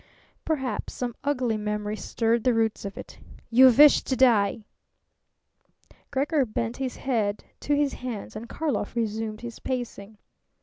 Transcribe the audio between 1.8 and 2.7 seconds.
stirred the